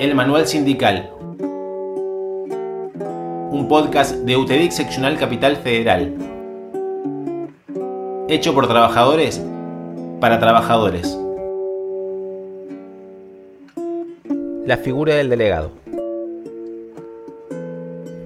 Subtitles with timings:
[0.00, 1.08] El Manual Sindical,
[3.52, 6.12] un podcast de UTEDIC Seccional Capital Federal,
[8.28, 9.40] hecho por trabajadores
[10.20, 11.16] para trabajadores.
[14.66, 15.70] La figura del delegado.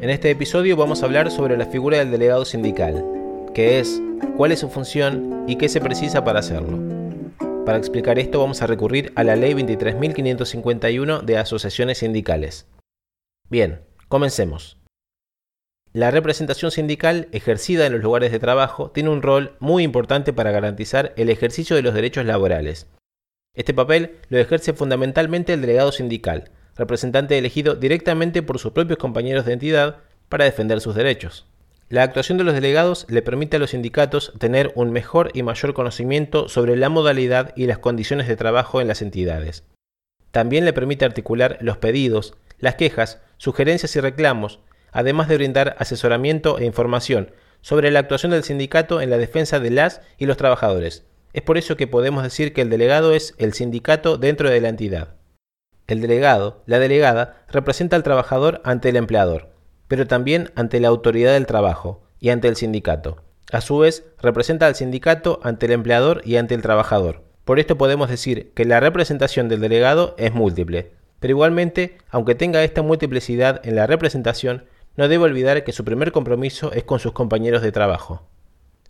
[0.00, 3.04] En este episodio vamos a hablar sobre la figura del delegado sindical,
[3.54, 4.00] qué es,
[4.36, 6.95] cuál es su función y qué se precisa para hacerlo.
[7.66, 12.68] Para explicar esto vamos a recurrir a la Ley 23.551 de asociaciones sindicales.
[13.50, 14.78] Bien, comencemos.
[15.92, 20.52] La representación sindical ejercida en los lugares de trabajo tiene un rol muy importante para
[20.52, 22.86] garantizar el ejercicio de los derechos laborales.
[23.52, 29.44] Este papel lo ejerce fundamentalmente el delegado sindical, representante elegido directamente por sus propios compañeros
[29.44, 29.96] de entidad
[30.28, 31.48] para defender sus derechos.
[31.88, 35.72] La actuación de los delegados le permite a los sindicatos tener un mejor y mayor
[35.72, 39.62] conocimiento sobre la modalidad y las condiciones de trabajo en las entidades.
[40.32, 44.58] También le permite articular los pedidos, las quejas, sugerencias y reclamos,
[44.90, 49.70] además de brindar asesoramiento e información sobre la actuación del sindicato en la defensa de
[49.70, 51.04] las y los trabajadores.
[51.34, 54.70] Es por eso que podemos decir que el delegado es el sindicato dentro de la
[54.70, 55.14] entidad.
[55.86, 59.55] El delegado, la delegada, representa al trabajador ante el empleador
[59.88, 63.22] pero también ante la autoridad del trabajo y ante el sindicato.
[63.52, 67.22] A su vez, representa al sindicato ante el empleador y ante el trabajador.
[67.44, 72.64] Por esto podemos decir que la representación del delegado es múltiple, pero igualmente, aunque tenga
[72.64, 74.64] esta multiplicidad en la representación,
[74.96, 78.26] no debe olvidar que su primer compromiso es con sus compañeros de trabajo.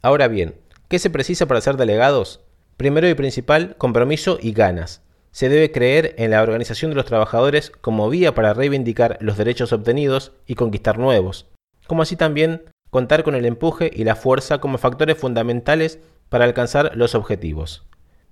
[0.00, 0.54] Ahora bien,
[0.88, 2.40] ¿qué se precisa para ser delegados?
[2.76, 5.02] Primero y principal, compromiso y ganas.
[5.30, 9.72] Se debe creer en la organización de los trabajadores como vía para reivindicar los derechos
[9.72, 11.46] obtenidos y conquistar nuevos,
[11.86, 16.92] como así también contar con el empuje y la fuerza como factores fundamentales para alcanzar
[16.96, 17.84] los objetivos.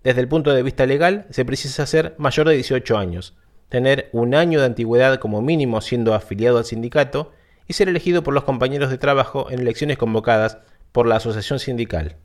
[0.02, 3.34] Desde el punto de vista legal, se precisa ser mayor de 18 años,
[3.68, 7.32] tener un año de antigüedad como mínimo siendo afiliado al sindicato
[7.66, 10.58] y ser elegido por los compañeros de trabajo en elecciones convocadas
[10.92, 12.16] por la asociación sindical.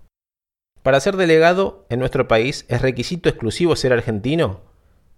[0.84, 4.62] Para ser delegado en nuestro país, ¿es requisito exclusivo ser argentino?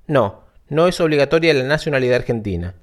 [0.07, 2.75] No, no es obligatoria la nacionalidad argentina.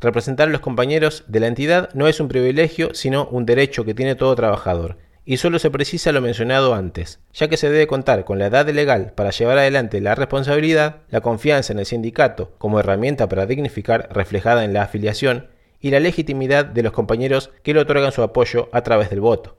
[0.00, 3.94] Representar a los compañeros de la entidad no es un privilegio, sino un derecho que
[3.94, 8.24] tiene todo trabajador, y solo se precisa lo mencionado antes, ya que se debe contar
[8.24, 12.78] con la edad legal para llevar adelante la responsabilidad, la confianza en el sindicato como
[12.78, 15.48] herramienta para dignificar reflejada en la afiliación,
[15.80, 19.58] y la legitimidad de los compañeros que le otorgan su apoyo a través del voto.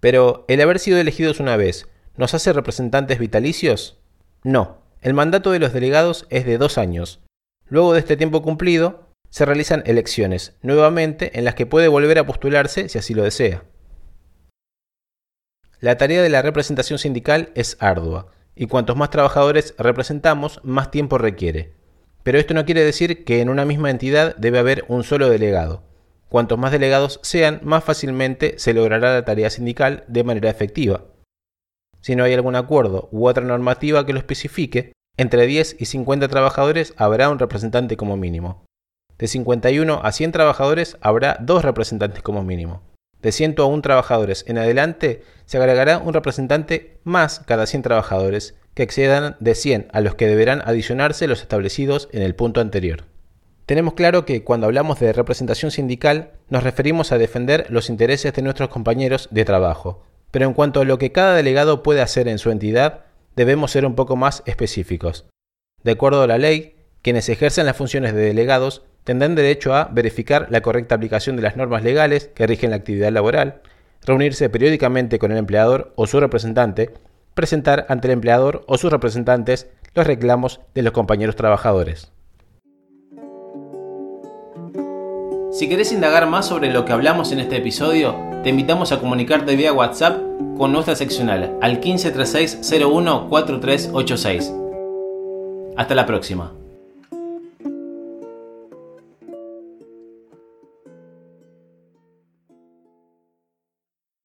[0.00, 3.98] Pero, ¿el haber sido elegidos una vez nos hace representantes vitalicios?
[4.44, 7.20] No, el mandato de los delegados es de dos años.
[7.66, 12.26] Luego de este tiempo cumplido, se realizan elecciones, nuevamente en las que puede volver a
[12.26, 13.64] postularse si así lo desea.
[15.80, 21.18] La tarea de la representación sindical es ardua, y cuantos más trabajadores representamos, más tiempo
[21.18, 21.72] requiere.
[22.22, 25.82] Pero esto no quiere decir que en una misma entidad debe haber un solo delegado.
[26.28, 31.04] Cuantos más delegados sean, más fácilmente se logrará la tarea sindical de manera efectiva.
[32.02, 36.28] Si no hay algún acuerdo u otra normativa que lo especifique, entre 10 y 50
[36.28, 38.64] trabajadores habrá un representante como mínimo.
[39.18, 42.82] De 51 a 100 trabajadores habrá dos representantes como mínimo.
[43.20, 49.36] De 101 trabajadores en adelante se agregará un representante más cada 100 trabajadores, que excedan
[49.38, 53.04] de 100 a los que deberán adicionarse los establecidos en el punto anterior.
[53.66, 58.42] Tenemos claro que cuando hablamos de representación sindical nos referimos a defender los intereses de
[58.42, 62.38] nuestros compañeros de trabajo, pero en cuanto a lo que cada delegado puede hacer en
[62.38, 63.04] su entidad,
[63.36, 65.26] debemos ser un poco más específicos.
[65.84, 70.46] De acuerdo a la ley, quienes ejercen las funciones de delegados tendrán derecho a verificar
[70.50, 73.60] la correcta aplicación de las normas legales que rigen la actividad laboral,
[74.04, 76.90] reunirse periódicamente con el empleador o su representante,
[77.34, 82.10] presentar ante el empleador o sus representantes los reclamos de los compañeros trabajadores.
[85.50, 89.54] Si querés indagar más sobre lo que hablamos en este episodio, te invitamos a comunicarte
[89.56, 90.18] vía WhatsApp
[90.58, 94.52] con nuestra seccional al 1536 01 4386.
[95.76, 96.61] Hasta la próxima.